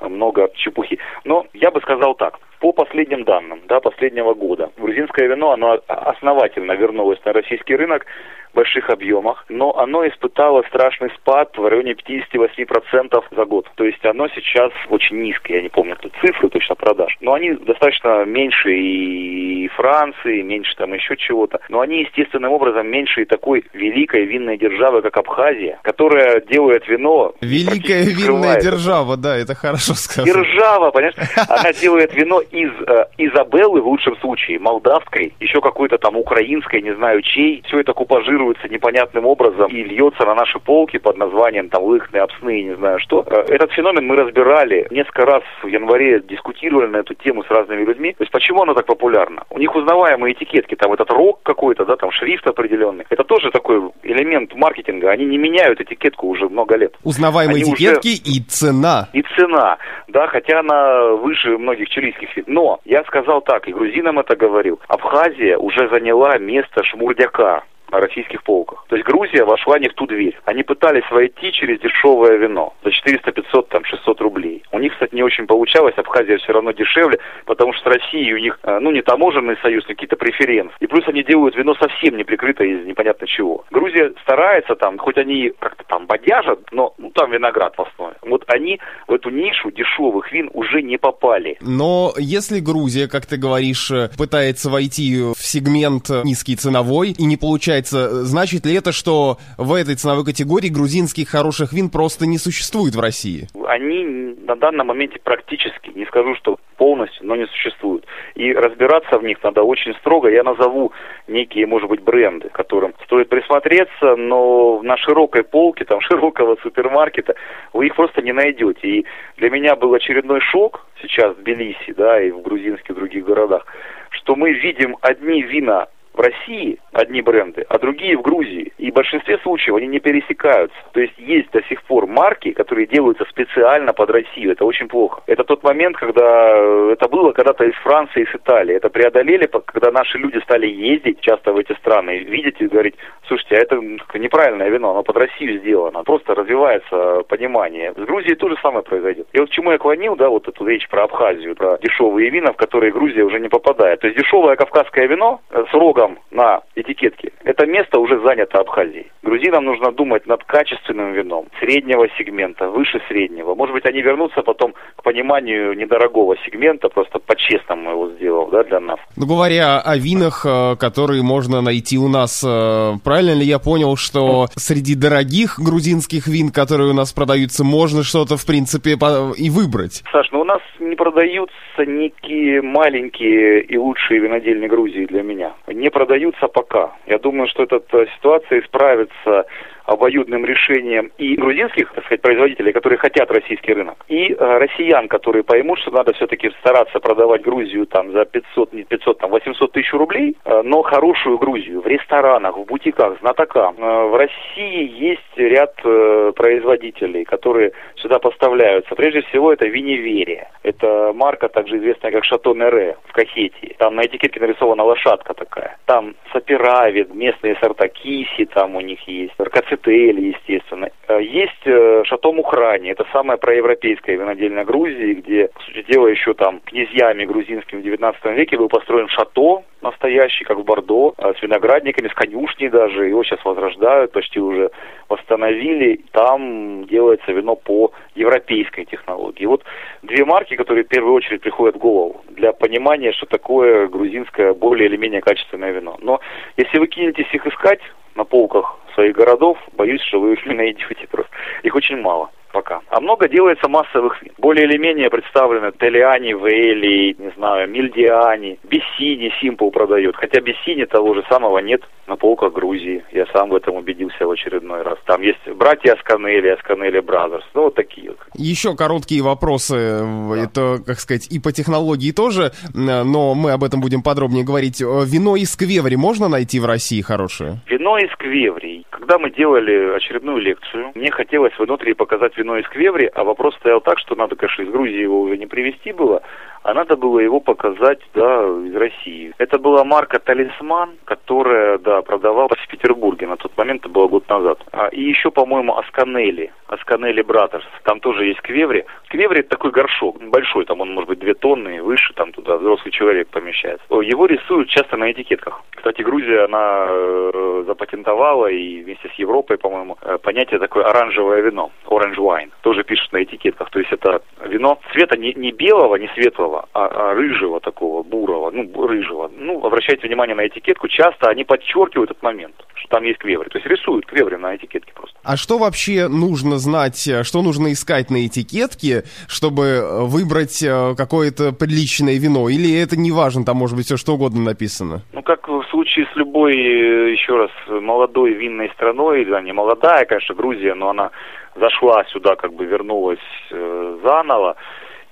много 0.00 0.50
чепухи. 0.54 0.98
Но 1.24 1.46
я 1.52 1.70
бы 1.70 1.80
сказал 1.80 2.14
так, 2.14 2.38
по 2.60 2.72
последним 2.72 3.24
данным, 3.24 3.60
да, 3.68 3.80
последнего 3.80 4.34
года, 4.34 4.70
грузинское 4.76 5.28
вино, 5.28 5.52
оно 5.52 5.80
основательно 5.86 6.72
вернулось 6.72 7.22
на 7.24 7.32
российский 7.32 7.76
рынок 7.76 8.06
больших 8.54 8.90
объемах, 8.90 9.44
но 9.48 9.76
оно 9.76 10.06
испытало 10.06 10.62
страшный 10.68 11.10
спад 11.10 11.56
в 11.56 11.66
районе 11.66 11.92
58% 11.92 13.24
за 13.30 13.44
год. 13.44 13.70
То 13.74 13.84
есть 13.84 14.04
оно 14.04 14.28
сейчас 14.28 14.70
очень 14.88 15.20
низкое, 15.22 15.58
я 15.58 15.62
не 15.62 15.68
помню 15.68 15.96
тут 16.00 16.12
цифры 16.20 16.48
точно 16.48 16.74
продаж, 16.74 17.16
но 17.20 17.34
они 17.34 17.52
достаточно 17.52 18.24
меньше 18.24 18.72
и 18.72 19.68
Франции, 19.68 20.42
меньше 20.42 20.74
там 20.76 20.94
еще 20.94 21.16
чего-то, 21.16 21.60
но 21.68 21.80
они 21.80 22.00
естественным 22.00 22.52
образом 22.52 22.86
меньше 22.88 23.22
и 23.22 23.24
такой 23.24 23.64
великой 23.72 24.24
винной 24.24 24.56
державы, 24.56 25.02
как 25.02 25.16
Абхазия, 25.16 25.78
которая 25.82 26.40
делает 26.40 26.86
вино... 26.88 27.34
Великая 27.40 28.04
винная 28.04 28.60
держава, 28.60 29.16
да, 29.16 29.36
это 29.36 29.54
хорошо 29.54 29.94
сказано. 29.94 30.32
Держава, 30.32 30.90
понимаешь? 30.90 31.14
Она 31.48 31.72
делает 31.72 32.14
вино 32.14 32.40
из 32.40 32.70
э, 32.86 33.06
Изабеллы 33.18 33.80
в 33.80 33.86
лучшем 33.86 34.16
случае, 34.18 34.58
молдавской, 34.58 35.32
еще 35.40 35.60
какой-то 35.60 35.98
там 35.98 36.16
украинской, 36.16 36.80
не 36.80 36.94
знаю 36.94 37.22
чей, 37.22 37.62
все 37.66 37.80
это 37.80 37.92
купажирует 37.92 38.43
транспортируется 38.44 38.68
непонятным 38.68 39.26
образом 39.26 39.70
и 39.70 39.82
льется 39.82 40.24
на 40.24 40.34
наши 40.34 40.58
полки 40.58 40.98
под 40.98 41.16
названием 41.16 41.68
там 41.68 41.84
лыхные, 41.84 42.22
обсны, 42.22 42.62
не 42.62 42.76
знаю 42.76 42.98
что. 43.00 43.24
Э, 43.26 43.44
этот 43.48 43.72
феномен 43.72 44.06
мы 44.06 44.16
разбирали 44.16 44.86
несколько 44.90 45.24
раз 45.24 45.42
в 45.62 45.66
январе, 45.66 46.20
дискутировали 46.20 46.86
на 46.86 46.98
эту 46.98 47.14
тему 47.14 47.44
с 47.44 47.50
разными 47.50 47.84
людьми. 47.84 48.12
То 48.12 48.22
есть 48.22 48.32
почему 48.32 48.62
оно 48.62 48.74
так 48.74 48.86
популярно? 48.86 49.44
У 49.50 49.58
них 49.58 49.74
узнаваемые 49.74 50.34
этикетки, 50.34 50.74
там 50.74 50.92
этот 50.92 51.10
рок 51.10 51.40
какой-то, 51.42 51.84
да, 51.84 51.96
там 51.96 52.10
шрифт 52.10 52.46
определенный. 52.46 53.04
Это 53.10 53.24
тоже 53.24 53.50
такой 53.50 53.90
элемент 54.02 54.54
маркетинга. 54.54 55.10
Они 55.10 55.24
не 55.24 55.38
меняют 55.38 55.80
этикетку 55.80 56.28
уже 56.28 56.48
много 56.48 56.76
лет. 56.76 56.94
Узнаваемые 57.04 57.62
Они 57.62 57.72
этикетки 57.72 58.08
уже... 58.08 58.38
и 58.38 58.40
цена. 58.48 59.08
И 59.12 59.22
цена, 59.36 59.78
да, 60.08 60.26
хотя 60.28 60.60
она 60.60 61.12
выше 61.14 61.56
многих 61.58 61.88
чилийских. 61.88 62.28
Но 62.46 62.80
я 62.84 63.04
сказал 63.04 63.40
так, 63.40 63.68
и 63.68 63.72
грузинам 63.72 64.18
это 64.18 64.36
говорил. 64.36 64.80
Абхазия 64.88 65.56
уже 65.58 65.88
заняла 65.88 66.38
место 66.38 66.82
шмурдяка 66.84 67.62
на 67.90 68.00
российских 68.00 68.42
полках. 68.42 68.84
То 68.88 68.96
есть 68.96 69.06
Грузия 69.06 69.44
вошла 69.44 69.78
не 69.78 69.88
в 69.88 69.94
ту 69.94 70.06
дверь. 70.06 70.38
Они 70.44 70.62
пытались 70.62 71.08
войти 71.10 71.52
через 71.52 71.80
дешевое 71.80 72.36
вино 72.36 72.74
за 72.82 72.90
400, 72.90 73.32
500, 73.32 73.68
там, 73.68 73.84
600 73.84 74.20
рублей. 74.20 74.62
У 74.72 74.78
них, 74.78 74.92
кстати, 74.92 75.14
не 75.14 75.22
очень 75.22 75.46
получалось. 75.46 75.94
Абхазия 75.96 76.38
все 76.38 76.52
равно 76.52 76.72
дешевле, 76.72 77.18
потому 77.44 77.72
что 77.72 77.90
с 77.90 77.94
Россией 77.94 78.34
у 78.34 78.38
них, 78.38 78.58
э, 78.62 78.78
ну, 78.80 78.90
не 78.90 79.02
таможенный 79.02 79.56
союз, 79.62 79.84
какие-то 79.86 80.16
преференции. 80.16 80.76
И 80.80 80.86
плюс 80.86 81.06
они 81.06 81.22
делают 81.22 81.56
вино 81.56 81.74
совсем 81.74 82.16
не 82.16 82.24
прикрытое 82.24 82.68
из 82.68 82.86
непонятно 82.86 83.26
чего. 83.26 83.64
Грузия 83.70 84.12
старается 84.22 84.74
там, 84.74 84.98
хоть 84.98 85.18
они 85.18 85.52
как-то 85.58 85.84
там 85.84 86.06
бодяжат, 86.06 86.60
но 86.72 86.94
ну, 86.98 87.10
там 87.10 87.30
виноград 87.30 87.74
в 87.76 87.82
основе. 87.82 88.14
Вот 88.22 88.44
они 88.48 88.80
в 89.06 89.12
эту 89.12 89.30
нишу 89.30 89.70
дешевых 89.70 90.32
вин 90.32 90.50
уже 90.52 90.82
не 90.82 90.96
попали. 90.96 91.58
Но 91.60 92.12
если 92.16 92.60
Грузия, 92.60 93.08
как 93.08 93.26
ты 93.26 93.36
говоришь, 93.36 93.90
э, 93.90 94.10
пытается 94.16 94.70
войти 94.70 95.20
в 95.20 95.38
сегмент 95.38 96.08
низкий 96.24 96.56
ценовой 96.56 97.10
и 97.10 97.24
не 97.24 97.36
получается 97.36 97.73
получается, 97.74 98.24
значит 98.24 98.66
ли 98.66 98.74
это, 98.74 98.92
что 98.92 99.38
в 99.58 99.74
этой 99.74 99.96
ценовой 99.96 100.24
категории 100.24 100.68
грузинских 100.68 101.28
хороших 101.28 101.72
вин 101.72 101.90
просто 101.90 102.26
не 102.26 102.38
существует 102.38 102.94
в 102.94 103.00
России? 103.00 103.48
Они 103.66 104.04
на 104.46 104.56
данном 104.56 104.88
моменте 104.88 105.18
практически, 105.22 105.90
не 105.94 106.06
скажу, 106.06 106.34
что 106.36 106.58
полностью, 106.76 107.26
но 107.26 107.36
не 107.36 107.46
существуют. 107.46 108.06
И 108.34 108.52
разбираться 108.52 109.18
в 109.18 109.24
них 109.24 109.42
надо 109.42 109.62
очень 109.62 109.94
строго. 109.94 110.28
Я 110.28 110.42
назову 110.42 110.92
некие, 111.26 111.66
может 111.66 111.88
быть, 111.88 112.02
бренды, 112.02 112.48
которым 112.50 112.94
стоит 113.04 113.28
присмотреться, 113.28 114.16
но 114.16 114.80
на 114.82 114.96
широкой 114.96 115.42
полке, 115.42 115.84
там, 115.84 116.00
широкого 116.08 116.56
супермаркета 116.62 117.34
вы 117.72 117.86
их 117.86 117.96
просто 117.96 118.22
не 118.22 118.32
найдете. 118.32 118.88
И 118.88 119.06
для 119.36 119.50
меня 119.50 119.76
был 119.76 119.94
очередной 119.94 120.40
шок 120.40 120.86
сейчас 121.02 121.36
в 121.36 121.42
Тбилиси, 121.42 121.92
да, 121.96 122.20
и 122.20 122.30
в 122.30 122.42
грузинских 122.42 122.94
других 122.94 123.24
городах, 123.24 123.66
что 124.10 124.36
мы 124.36 124.52
видим 124.52 124.96
одни 125.00 125.42
вина 125.42 125.88
в 126.14 126.20
России 126.20 126.78
одни 126.92 127.20
бренды, 127.22 127.66
а 127.68 127.78
другие 127.78 128.16
в 128.16 128.22
Грузии. 128.22 128.72
И 128.78 128.90
в 128.90 128.94
большинстве 128.94 129.38
случаев 129.38 129.76
они 129.76 129.88
не 129.88 129.98
пересекаются. 129.98 130.76
То 130.92 131.00
есть 131.00 131.14
есть 131.18 131.50
до 131.50 131.62
сих 131.64 131.82
пор 131.82 132.06
марки, 132.06 132.52
которые 132.52 132.86
делаются 132.86 133.24
специально 133.28 133.92
под 133.92 134.10
Россию. 134.10 134.52
Это 134.52 134.64
очень 134.64 134.88
плохо. 134.88 135.22
Это 135.26 135.42
тот 135.44 135.62
момент, 135.64 135.96
когда 135.96 136.52
э, 136.56 136.90
это 136.92 137.08
было 137.08 137.32
когда-то 137.32 137.64
из 137.64 137.74
Франции, 137.82 138.22
из 138.22 138.34
Италии. 138.34 138.76
Это 138.76 138.90
преодолели, 138.90 139.46
когда 139.46 139.90
наши 139.90 140.18
люди 140.18 140.38
стали 140.38 140.66
ездить 140.66 141.20
часто 141.20 141.52
в 141.52 141.58
эти 141.58 141.72
страны, 141.72 142.18
видеть 142.18 142.60
и 142.60 142.68
говорить, 142.68 142.94
слушайте, 143.26 143.56
а 143.56 143.60
это 143.60 143.76
неправильное 144.14 144.68
вино, 144.68 144.92
оно 144.92 145.02
под 145.02 145.16
Россию 145.16 145.60
сделано. 145.60 146.04
Просто 146.04 146.34
развивается 146.34 147.22
понимание. 147.28 147.92
С 147.92 148.04
Грузией 148.04 148.36
то 148.36 148.48
же 148.48 148.56
самое 148.62 148.84
произойдет. 148.84 149.26
И 149.32 149.40
вот 149.40 149.48
к 149.48 149.52
чему 149.52 149.72
я 149.72 149.78
клонил, 149.78 150.14
да, 150.14 150.28
вот 150.28 150.46
эту 150.46 150.64
речь 150.64 150.88
про 150.88 151.04
Абхазию, 151.04 151.56
про 151.56 151.78
дешевые 151.78 152.30
вина, 152.30 152.52
в 152.52 152.56
которые 152.56 152.92
Грузия 152.92 153.24
уже 153.24 153.40
не 153.40 153.48
попадает. 153.48 154.00
То 154.00 154.06
есть 154.06 154.18
дешевое 154.18 154.54
кавказское 154.54 155.06
вино 155.06 155.40
с 155.50 155.72
рогом 155.74 156.03
рогом 156.04 156.18
на 156.30 156.60
этикетке, 156.74 157.32
это 157.44 157.66
место 157.66 157.98
уже 157.98 158.20
занято 158.20 158.58
Абхазией. 158.60 159.10
Грузинам 159.22 159.64
нужно 159.64 159.92
думать 159.92 160.26
над 160.26 160.44
качественным 160.44 161.12
вином, 161.12 161.46
среднего 161.60 162.06
сегмента, 162.18 162.68
выше 162.68 163.00
среднего. 163.08 163.54
Может 163.54 163.74
быть, 163.74 163.86
они 163.86 164.02
вернутся 164.02 164.42
потом 164.42 164.74
к 164.96 165.02
пониманию 165.02 165.74
недорогого 165.74 166.36
сегмента, 166.44 166.88
просто 166.88 167.18
по-честному 167.18 167.90
его 167.90 168.10
сделал, 168.10 168.48
да, 168.50 168.64
для 168.64 168.80
нас. 168.80 168.98
Ну, 169.16 169.26
говоря 169.26 169.80
о 169.80 169.96
винах, 169.96 170.44
э, 170.46 170.76
которые 170.76 171.22
можно 171.22 171.62
найти 171.62 171.98
у 171.98 172.08
нас, 172.08 172.44
э, 172.46 172.92
правильно 173.04 173.38
ли 173.38 173.44
я 173.44 173.58
понял, 173.58 173.96
что 173.96 174.46
среди 174.56 174.94
дорогих 174.94 175.58
грузинских 175.58 176.26
вин, 176.26 176.50
которые 176.50 176.90
у 176.90 176.94
нас 176.94 177.12
продаются, 177.12 177.64
можно 177.64 178.02
что-то, 178.02 178.36
в 178.36 178.46
принципе, 178.46 178.96
и 179.36 179.50
выбрать? 179.50 180.02
Саш, 180.12 180.30
ну 180.32 180.40
у 180.40 180.44
нас 180.44 180.60
не 180.80 180.96
продаются 180.96 181.86
некие 181.86 182.62
маленькие 182.62 183.62
и 183.62 183.76
лучшие 183.78 184.20
винодельни 184.20 184.66
Грузии 184.66 185.06
для 185.06 185.22
меня. 185.22 185.54
Не 185.74 185.90
продаются 185.90 186.46
пока. 186.46 186.92
Я 187.06 187.18
думаю, 187.18 187.48
что 187.48 187.64
эта 187.64 187.80
ситуация 188.16 188.60
исправится 188.60 189.46
обоюдным 189.84 190.44
решением 190.44 191.12
и 191.18 191.34
грузинских, 191.36 191.92
так 191.92 192.04
сказать, 192.04 192.22
производителей, 192.22 192.72
которые 192.72 192.98
хотят 192.98 193.30
российский 193.30 193.72
рынок, 193.72 193.96
и 194.08 194.32
э, 194.32 194.58
россиян, 194.58 195.08
которые 195.08 195.42
поймут, 195.42 195.78
что 195.80 195.90
надо 195.90 196.12
все-таки 196.14 196.50
стараться 196.60 197.00
продавать 197.00 197.42
Грузию 197.42 197.86
там 197.86 198.12
за 198.12 198.24
500, 198.24 198.72
не 198.72 198.84
500, 198.84 199.18
там 199.18 199.30
800 199.30 199.72
тысяч 199.72 199.92
рублей, 199.92 200.36
э, 200.44 200.62
но 200.62 200.82
хорошую 200.82 201.38
Грузию 201.38 201.82
в 201.82 201.86
ресторанах, 201.86 202.56
в 202.56 202.64
бутиках, 202.64 203.18
знатокам. 203.20 203.76
Э, 203.78 204.06
в 204.08 204.16
России 204.16 204.90
есть 205.10 205.20
ряд 205.36 205.74
производителей, 205.74 207.24
которые 207.24 207.72
сюда 207.96 208.18
поставляются. 208.18 208.94
Прежде 208.94 209.22
всего, 209.22 209.52
это 209.52 209.66
Виневерия. 209.66 210.50
Это 210.62 211.12
марка, 211.14 211.48
также 211.48 211.78
известная 211.78 212.12
как 212.12 212.24
Шато 212.24 212.54
Нере 212.54 212.96
в 213.04 213.12
Кахетии. 213.12 213.74
Там 213.78 213.96
на 213.96 214.02
этикетке 214.02 214.40
нарисована 214.40 214.84
лошадка 214.84 215.34
такая. 215.34 215.76
Там 215.86 216.14
Саперави, 216.32 217.06
местные 217.12 217.56
сорта 217.56 217.88
Киси 217.88 218.46
там 218.46 218.76
у 218.76 218.80
них 218.80 219.00
есть. 219.08 219.34
РКЦ 219.40 219.73
ЦТЛ, 219.76 220.18
естественно. 220.18 220.90
Э, 221.08 221.22
есть 221.22 221.66
э, 221.66 222.02
Шато 222.04 222.32
Мухрани, 222.32 222.90
это 222.90 223.04
самая 223.12 223.36
проевропейская 223.36 224.16
винодельня 224.16 224.64
Грузии, 224.64 225.14
где, 225.14 225.48
по 225.48 225.60
сути 225.60 225.84
дела, 225.90 226.08
еще 226.08 226.34
там 226.34 226.60
князьями 226.60 227.24
грузинскими 227.24 227.80
в 227.80 227.84
19 227.84 228.24
веке 228.36 228.56
был 228.56 228.68
построен 228.68 229.08
шато 229.08 229.62
настоящий, 229.82 230.44
как 230.44 230.58
в 230.58 230.64
Бордо, 230.64 231.14
э, 231.18 231.32
с 231.38 231.42
виноградниками, 231.42 232.08
с 232.08 232.14
конюшней 232.14 232.68
даже. 232.68 233.06
Его 233.06 233.22
сейчас 233.24 233.44
возрождают, 233.44 234.12
почти 234.12 234.40
уже 234.40 234.70
восстановили. 235.08 236.00
Там 236.12 236.86
делается 236.86 237.32
вино 237.32 237.54
по 237.56 237.92
европейской 238.14 238.84
технологии. 238.84 239.46
Вот 239.46 239.62
две 240.02 240.24
марки, 240.24 240.56
которые 240.56 240.84
в 240.84 240.88
первую 240.88 241.14
очередь 241.14 241.42
приходят 241.42 241.76
в 241.76 241.78
голову 241.78 242.22
для 242.30 242.52
понимания, 242.52 243.12
что 243.12 243.26
такое 243.26 243.88
грузинское 243.88 244.54
более 244.54 244.88
или 244.88 244.96
менее 244.96 245.20
качественное 245.20 245.72
вино. 245.72 245.98
Но 246.00 246.20
если 246.56 246.78
вы 246.78 246.86
кинетесь 246.86 247.32
их 247.32 247.46
искать 247.46 247.80
на 248.14 248.24
полках 248.24 248.78
своих 248.94 249.14
городов, 249.14 249.58
боюсь, 249.72 250.02
что 250.02 250.20
вы 250.20 250.34
их 250.34 250.46
не 250.46 250.54
найдете 250.54 251.06
просто. 251.10 251.32
Их 251.62 251.74
очень 251.74 252.00
мало 252.00 252.30
пока. 252.54 252.80
А 252.88 253.00
много 253.00 253.28
делается 253.28 253.68
массовых 253.68 254.22
вин. 254.22 254.32
Более 254.38 254.64
или 254.64 254.78
менее 254.78 255.10
представлены 255.10 255.72
Teliani 255.72 256.32
Valley, 256.32 257.16
не 257.18 257.32
знаю, 257.36 257.68
Мильдиани, 257.68 258.58
Бесини 258.62 259.32
Simple 259.40 259.70
продает. 259.70 260.14
Хотя 260.14 260.40
Бесини 260.40 260.84
того 260.86 261.14
же 261.14 261.24
самого 261.28 261.58
нет 261.58 261.82
на 262.06 262.16
полках 262.16 262.52
Грузии. 262.52 263.02
Я 263.12 263.26
сам 263.32 263.48
в 263.50 263.56
этом 263.56 263.74
убедился 263.74 264.26
в 264.26 264.30
очередной 264.30 264.82
раз. 264.82 264.98
Там 265.06 265.22
есть 265.22 265.40
братья 265.56 265.94
Асканели, 265.94 266.48
Askaneli 266.48 267.00
Brothers. 267.00 267.44
Ну, 267.54 267.64
вот 267.64 267.74
такие 267.74 268.10
вот. 268.10 268.18
Еще 268.34 268.76
короткие 268.76 269.22
вопросы. 269.22 269.74
Да. 269.74 270.36
Это, 270.36 270.82
как 270.86 271.00
сказать, 271.00 271.26
и 271.32 271.40
по 271.40 271.50
технологии 271.50 272.12
тоже, 272.12 272.52
но 272.74 273.34
мы 273.34 273.50
об 273.50 273.64
этом 273.64 273.80
будем 273.80 274.02
подробнее 274.02 274.44
говорить. 274.44 274.80
Вино 274.80 275.34
из 275.34 275.56
Квеври 275.56 275.96
можно 275.96 276.28
найти 276.28 276.60
в 276.60 276.66
России 276.66 277.00
хорошее? 277.00 277.60
Вино 277.66 277.98
из 277.98 278.14
Квеври. 278.16 278.86
Когда 278.90 279.18
мы 279.18 279.30
делали 279.30 279.96
очередную 279.96 280.38
лекцию, 280.38 280.92
мне 280.94 281.10
хотелось 281.10 281.52
внутри 281.58 281.94
показать 281.94 282.36
вино 282.44 282.58
из 282.58 282.68
Квеври, 282.68 283.10
а 283.14 283.24
вопрос 283.24 283.56
стоял 283.56 283.80
так, 283.80 283.98
что 283.98 284.14
надо, 284.14 284.36
конечно, 284.36 284.62
из 284.62 284.68
Грузии 284.68 285.00
его 285.00 285.20
уже 285.22 285.38
не 285.38 285.46
привезти 285.46 285.92
было, 285.92 286.22
а 286.64 286.72
надо 286.72 286.96
было 286.96 287.18
его 287.20 287.40
показать, 287.40 288.00
да, 288.14 288.42
из 288.66 288.74
России. 288.74 289.34
Это 289.38 289.58
была 289.58 289.84
марка 289.84 290.18
«Талисман», 290.18 290.96
которая, 291.04 291.78
да, 291.78 292.00
продавалась 292.02 292.58
в 292.58 292.68
Петербурге, 292.68 293.26
на 293.26 293.36
тот 293.36 293.56
момент 293.56 293.82
это 293.82 293.90
было 293.90 294.08
год 294.08 294.26
назад. 294.28 294.58
А, 294.72 294.88
и 294.88 295.02
еще, 295.02 295.30
по-моему, 295.30 295.76
Асканели, 295.76 296.52
Асканели 296.68 297.20
Братерс, 297.20 297.66
там 297.84 298.00
тоже 298.00 298.24
есть 298.24 298.40
Квеври. 298.40 298.86
Квеври 299.08 299.40
это 299.40 299.50
такой 299.50 299.72
горшок, 299.72 300.22
большой, 300.24 300.64
там 300.64 300.80
он 300.80 300.94
может 300.94 301.08
быть 301.08 301.18
две 301.18 301.34
тонны 301.34 301.76
и 301.76 301.80
выше, 301.80 302.14
там 302.14 302.32
туда 302.32 302.56
взрослый 302.56 302.92
человек 302.92 303.28
помещается. 303.28 303.84
Его 303.90 304.24
рисуют 304.24 304.68
часто 304.70 304.96
на 304.96 305.12
этикетках. 305.12 305.62
Кстати, 305.76 306.00
Грузия, 306.00 306.44
она 306.44 306.86
э, 306.88 307.64
запатентовала 307.66 308.46
и 308.46 308.82
вместе 308.82 309.10
с 309.10 309.18
Европой, 309.18 309.58
по-моему, 309.58 309.98
э, 310.00 310.16
понятие 310.22 310.58
такое 310.58 310.84
оранжевое 310.84 311.42
вино, 311.42 311.72
orange 311.86 312.16
wine, 312.16 312.50
тоже 312.62 312.84
пишут 312.84 313.12
на 313.12 313.22
этикетках. 313.22 313.68
То 313.70 313.80
есть 313.80 313.92
это 313.92 314.22
вино 314.46 314.78
цвета 314.92 315.18
не, 315.18 315.34
не 315.34 315.52
белого, 315.52 315.96
не 315.96 316.08
светлого, 316.14 316.53
белого, 316.54 316.68
а, 316.72 316.86
а 316.86 317.14
рыжего 317.14 317.60
такого, 317.60 318.02
бурого, 318.02 318.50
ну, 318.50 318.86
рыжего. 318.86 319.30
Ну, 319.36 319.64
обращайте 319.64 320.06
внимание 320.06 320.34
на 320.34 320.46
этикетку, 320.46 320.88
часто 320.88 321.28
они 321.28 321.44
подчеркивают 321.44 322.10
этот 322.10 322.22
момент, 322.22 322.54
что 322.74 322.88
там 322.88 323.04
есть 323.04 323.18
квеври. 323.18 323.48
То 323.48 323.58
есть 323.58 323.66
рисуют 323.66 324.06
квеври 324.06 324.36
на 324.36 324.56
этикетке 324.56 324.92
просто. 324.94 325.16
А 325.22 325.36
что 325.36 325.58
вообще 325.58 326.08
нужно 326.08 326.58
знать, 326.58 327.08
что 327.22 327.42
нужно 327.42 327.72
искать 327.72 328.10
на 328.10 328.26
этикетке, 328.26 329.04
чтобы 329.28 330.06
выбрать 330.06 330.62
э, 330.62 330.94
какое-то 330.96 331.52
приличное 331.52 332.18
вино? 332.18 332.48
Или 332.48 332.80
это 332.80 332.98
не 332.98 333.12
важно, 333.12 333.44
там 333.44 333.56
может 333.56 333.76
быть 333.76 333.86
все 333.86 333.96
что 333.96 334.14
угодно 334.14 334.42
написано? 334.42 335.02
Ну, 335.12 335.22
как 335.22 335.48
в 335.48 335.64
случае 335.70 336.06
с 336.12 336.16
любой, 336.16 336.54
э, 336.54 337.12
еще 337.12 337.36
раз, 337.36 337.50
молодой 337.68 338.32
винной 338.34 338.70
страной, 338.74 339.22
или 339.22 339.34
не 339.44 339.52
молодая, 339.52 340.04
конечно, 340.04 340.34
Грузия, 340.34 340.74
но 340.74 340.90
она 340.90 341.10
зашла 341.56 342.04
сюда, 342.06 342.36
как 342.36 342.52
бы 342.52 342.64
вернулась 342.64 343.18
э, 343.50 343.98
заново 344.02 344.56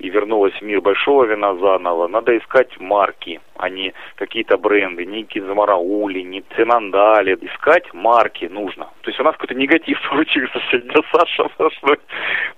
и 0.02 0.10
вернулась 0.10 0.52
в 0.54 0.62
мир 0.62 0.80
большого 0.80 1.24
вина 1.24 1.54
заново, 1.54 2.08
надо 2.08 2.36
искать 2.36 2.68
марки, 2.80 3.40
а 3.56 3.68
не 3.70 3.94
какие-то 4.16 4.58
бренды, 4.58 5.06
ни 5.06 5.22
Кинзамараули, 5.22 6.22
ни 6.22 6.42
Цинандали. 6.56 7.38
Искать 7.40 7.94
марки 7.94 8.46
нужно. 8.46 8.86
То 9.02 9.10
есть 9.10 9.20
у 9.20 9.22
нас 9.22 9.34
какой-то 9.34 9.54
негатив 9.54 9.96
получился 10.10 10.60
сегодня, 10.70 11.02
Саша. 11.12 11.48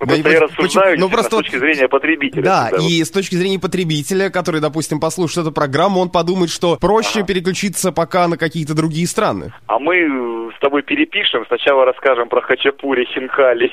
Ну, 0.00 0.06
да 0.06 0.30
я 0.30 0.40
рассуждаю 0.40 0.98
ну, 0.98 1.10
просто... 1.10 1.36
с 1.36 1.36
точки 1.36 1.56
зрения 1.56 1.86
потребителя. 1.86 2.42
Да, 2.42 2.66
всегда. 2.68 2.86
и 2.86 3.04
с 3.04 3.10
точки 3.10 3.34
зрения 3.34 3.60
потребителя, 3.60 4.30
который, 4.30 4.62
допустим, 4.62 4.98
послушает 4.98 5.46
эту 5.46 5.54
программу, 5.54 6.00
он 6.00 6.08
подумает, 6.08 6.50
что 6.50 6.78
проще 6.80 7.20
ага. 7.20 7.26
переключиться 7.26 7.92
пока 7.92 8.26
на 8.26 8.38
какие-то 8.38 8.74
другие 8.74 9.06
страны. 9.06 9.52
А 9.66 9.78
мы 9.78 10.50
с 10.56 10.60
тобой 10.60 10.82
перепишем, 10.82 11.44
сначала 11.46 11.84
расскажем 11.84 12.30
про 12.30 12.40
хачапури, 12.40 13.04
хинкали 13.04 13.70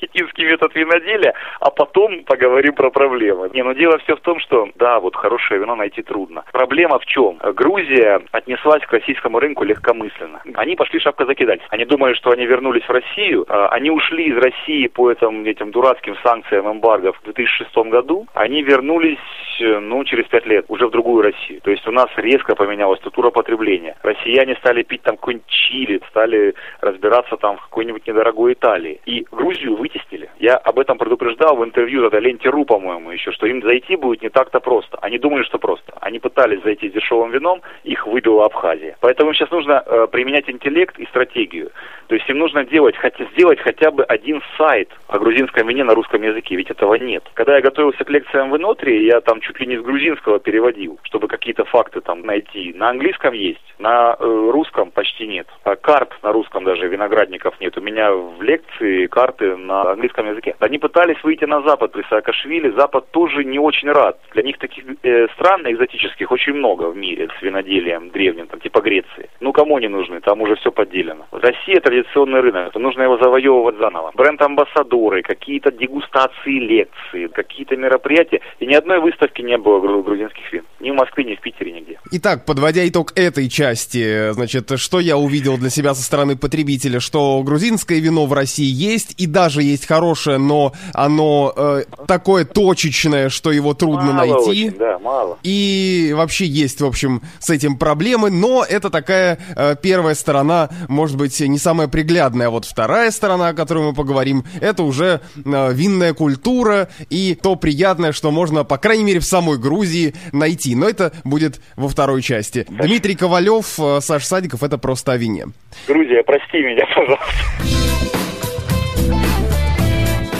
хитинский 0.00 0.44
метод 0.44 0.74
виноделия, 0.74 1.34
а 1.60 1.70
потом 1.70 2.24
поговорим 2.24 2.74
про 2.74 2.90
проблемы. 2.90 3.50
Не, 3.52 3.62
ну 3.62 3.74
дело 3.74 3.98
все 3.98 4.16
в 4.16 4.20
том, 4.20 4.40
что, 4.40 4.68
да, 4.76 5.00
вот 5.00 5.16
хорошее 5.16 5.60
вино 5.60 5.76
найти 5.76 6.02
трудно. 6.02 6.44
Проблема 6.52 6.98
в 6.98 7.06
чем? 7.06 7.38
Грузия 7.54 8.20
отнеслась 8.32 8.82
к 8.82 8.92
российскому 8.92 9.38
рынку 9.38 9.64
легкомысленно. 9.64 10.42
Они 10.54 10.76
пошли 10.76 11.00
шапка 11.00 11.26
закидать. 11.26 11.60
Они 11.70 11.84
думали, 11.84 12.14
что 12.14 12.30
они 12.30 12.46
вернулись 12.46 12.84
в 12.84 12.90
Россию. 12.90 13.44
А, 13.48 13.68
они 13.68 13.90
ушли 13.90 14.26
из 14.26 14.36
России 14.36 14.86
по 14.88 15.10
этим, 15.10 15.44
этим 15.44 15.70
дурацким 15.70 16.16
санкциям 16.22 16.70
эмбарго 16.70 17.12
в 17.12 17.22
2006 17.24 17.76
году. 17.88 18.26
Они 18.34 18.62
вернулись, 18.62 19.18
ну, 19.60 20.04
через 20.04 20.26
пять 20.26 20.46
лет, 20.46 20.66
уже 20.68 20.86
в 20.86 20.90
другую 20.90 21.22
Россию. 21.22 21.60
То 21.62 21.70
есть 21.70 21.86
у 21.86 21.92
нас 21.92 22.08
резко 22.16 22.54
поменялась 22.54 22.98
структура 23.00 23.30
потребления. 23.30 23.96
Россияне 24.02 24.56
стали 24.56 24.82
пить 24.82 25.02
там 25.02 25.16
какой-нибудь 25.16 25.46
чили, 25.46 26.00
стали 26.10 26.54
разбираться 26.80 27.36
там 27.36 27.56
в 27.56 27.62
какой-нибудь 27.62 28.06
недорогой 28.06 28.54
Италии. 28.54 29.00
И 29.06 29.26
Грузию 29.34 29.76
вытеснили. 29.76 30.30
Я 30.38 30.56
об 30.56 30.78
этом 30.78 30.98
предупреждал 30.98 31.56
в 31.56 31.64
интервью 31.64 32.02
тогда 32.02 32.20
Ленте 32.20 32.48
Ру, 32.48 32.64
по-моему, 32.64 33.10
еще, 33.10 33.32
что 33.32 33.46
им 33.46 33.62
зайти 33.62 33.96
будет 33.96 34.22
не 34.22 34.30
так-то 34.30 34.60
просто. 34.60 34.98
Они 35.00 35.18
думали, 35.18 35.42
что 35.44 35.58
просто. 35.58 35.92
Они 36.00 36.18
пытались 36.18 36.62
зайти 36.62 36.90
с 36.90 36.92
дешевым 36.92 37.30
вином, 37.30 37.62
их 37.82 38.06
выбила 38.06 38.46
Абхазия. 38.46 38.96
Поэтому 39.00 39.30
им 39.30 39.34
сейчас 39.34 39.50
нужно 39.50 39.82
э, 39.84 40.06
применять 40.10 40.48
интеллект 40.48 40.98
и 40.98 41.06
стратегию. 41.06 41.70
То 42.08 42.14
есть 42.14 42.28
им 42.28 42.38
нужно 42.38 42.64
делать, 42.64 42.96
хотя, 42.96 43.24
сделать 43.32 43.58
хотя 43.60 43.90
бы 43.90 44.04
один 44.04 44.42
сайт 44.56 44.90
о 45.08 45.18
грузинском 45.18 45.66
вине 45.66 45.84
на 45.84 45.94
русском 45.94 46.22
языке, 46.22 46.56
ведь 46.56 46.70
этого 46.70 46.94
нет. 46.94 47.24
Когда 47.34 47.56
я 47.56 47.62
готовился 47.62 48.04
к 48.04 48.10
лекциям 48.10 48.50
в 48.50 48.56
Инотре, 48.56 49.06
я 49.06 49.20
там 49.20 49.40
чуть 49.40 49.58
ли 49.60 49.66
не 49.66 49.78
с 49.78 49.82
грузинского 49.82 50.38
переводил, 50.38 50.98
чтобы 51.02 51.28
какие-то 51.28 51.64
факты 51.64 52.00
там 52.00 52.22
найти. 52.22 52.72
На 52.74 52.90
английском 52.90 53.32
есть, 53.34 53.74
на 53.78 54.16
э, 54.18 54.50
русском 54.52 54.90
почти 54.90 55.26
нет. 55.26 55.46
А 55.64 55.76
карт 55.76 56.12
на 56.22 56.32
русском 56.32 56.64
даже, 56.64 56.86
виноградников 56.88 57.58
нет. 57.60 57.76
У 57.76 57.80
меня 57.80 58.12
в 58.12 58.42
лекции 58.42 59.06
карт 59.06 59.23
карты 59.24 59.56
на 59.56 59.90
английском 59.92 60.28
языке. 60.28 60.54
Они 60.60 60.78
пытались 60.78 61.22
выйти 61.24 61.44
на 61.44 61.62
Запад 61.62 61.92
при 61.92 62.02
Саакашвили. 62.10 62.70
Запад 62.70 63.10
тоже 63.10 63.44
не 63.44 63.58
очень 63.58 63.90
рад. 63.90 64.18
Для 64.32 64.42
них 64.42 64.58
таких 64.58 64.84
э, 65.02 65.28
стран 65.34 65.62
экзотических 65.64 66.30
очень 66.30 66.52
много 66.54 66.90
в 66.90 66.96
мире 66.96 67.28
с 67.38 67.42
виноделием 67.42 68.10
древним, 68.10 68.46
там, 68.46 68.60
типа 68.60 68.80
Греции. 68.80 69.30
Ну, 69.40 69.52
кому 69.52 69.76
они 69.76 69.88
нужны? 69.88 70.20
Там 70.20 70.40
уже 70.42 70.56
все 70.56 70.70
подделено. 70.70 71.24
Россия 71.32 71.80
традиционный 71.80 72.40
рынок. 72.40 72.74
Нужно 72.74 73.02
его 73.02 73.16
завоевывать 73.16 73.76
заново. 73.78 74.12
Бренд-амбассадоры, 74.14 75.22
какие-то 75.22 75.70
дегустации 75.70 76.58
лекции, 76.58 77.28
какие-то 77.28 77.76
мероприятия. 77.76 78.40
И 78.60 78.66
ни 78.66 78.74
одной 78.74 79.00
выставки 79.00 79.42
не 79.42 79.56
было 79.56 79.80
грузинских 80.02 80.52
вин. 80.52 80.64
Ни 80.84 80.90
в 80.90 80.94
Москве, 80.96 81.24
ни 81.24 81.34
в 81.34 81.40
Питере, 81.40 81.72
нигде. 81.72 81.98
Итак, 82.10 82.44
подводя 82.44 82.86
итог 82.86 83.12
этой 83.14 83.48
части, 83.48 84.32
значит, 84.32 84.70
что 84.76 85.00
я 85.00 85.16
увидел 85.16 85.56
для 85.56 85.70
себя 85.70 85.94
со 85.94 86.02
стороны 86.02 86.36
потребителя, 86.36 87.00
что 87.00 87.42
грузинское 87.42 88.00
вино 88.00 88.26
в 88.26 88.34
России 88.34 88.70
есть, 88.70 89.14
и 89.16 89.24
даже 89.26 89.62
есть 89.62 89.86
хорошее, 89.86 90.36
но 90.36 90.74
оно 90.92 91.54
э, 91.56 91.84
такое 92.06 92.44
точечное, 92.44 93.30
что 93.30 93.50
его 93.50 93.72
трудно 93.72 94.12
мало 94.12 94.26
найти. 94.26 94.66
Очень, 94.66 94.78
да, 94.78 94.98
мало. 94.98 95.38
И 95.42 96.12
вообще 96.14 96.44
есть, 96.44 96.82
в 96.82 96.86
общем, 96.86 97.22
с 97.38 97.48
этим 97.48 97.78
проблемы, 97.78 98.28
но 98.28 98.62
это 98.62 98.90
такая 98.90 99.38
э, 99.56 99.76
первая 99.80 100.14
сторона, 100.14 100.68
может 100.88 101.16
быть, 101.16 101.40
не 101.40 101.58
самая 101.58 101.88
приглядная. 101.88 102.48
А 102.48 102.50
вот 102.50 102.66
вторая 102.66 103.10
сторона, 103.10 103.48
о 103.48 103.54
которой 103.54 103.84
мы 103.84 103.94
поговорим, 103.94 104.44
это 104.60 104.82
уже 104.82 105.22
э, 105.34 105.72
винная 105.72 106.12
культура 106.12 106.90
и 107.08 107.34
то 107.34 107.56
приятное, 107.56 108.12
что 108.12 108.30
можно, 108.30 108.64
по 108.64 108.76
крайней 108.76 109.04
мере, 109.04 109.20
в 109.20 109.24
самой 109.24 109.56
Грузии 109.56 110.14
найти. 110.32 110.73
Но 110.74 110.88
это 110.88 111.12
будет 111.24 111.60
во 111.76 111.88
второй 111.88 112.22
части. 112.22 112.66
Саша. 112.68 112.82
Дмитрий 112.82 113.14
Ковалев, 113.14 113.78
э, 113.78 114.00
Саш 114.00 114.24
Садиков, 114.24 114.62
это 114.62 114.78
просто 114.78 115.12
о 115.12 115.16
вине. 115.16 115.46
Грузия, 115.86 116.22
прости 116.22 116.58
меня, 116.58 116.86
пожалуйста. 116.94 117.24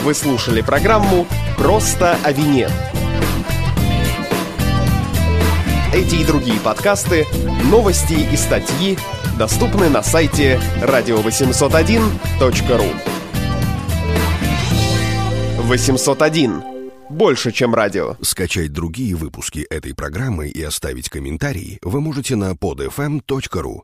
Вы 0.03 0.13
слушали 0.13 0.61
программу 0.61 1.25
«Просто 1.57 2.15
о 2.23 2.31
вине». 2.31 2.67
Эти 5.95 6.15
и 6.15 6.25
другие 6.25 6.59
подкасты, 6.59 7.25
новости 7.71 8.27
и 8.31 8.35
статьи 8.35 8.97
доступны 9.39 9.89
на 9.89 10.03
сайте 10.03 10.59
radio801.ru 10.81 13.15
801. 15.65 16.74
Больше, 17.09 17.51
чем 17.51 17.75
радио. 17.75 18.15
Скачать 18.21 18.73
другие 18.73 19.15
выпуски 19.15 19.59
этой 19.69 19.93
программы 19.93 20.49
и 20.49 20.61
оставить 20.63 21.09
комментарии 21.09 21.79
вы 21.83 22.01
можете 22.01 22.35
на 22.35 22.53
podfm.ru. 22.53 23.81